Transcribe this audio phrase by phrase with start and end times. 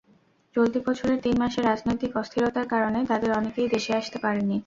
[0.55, 4.57] চলতি বছরের তিন মাসে রাজনৈতিক অস্থিরতার কারণে তাঁদের অনেকেই দেশে আসতে পারেননি।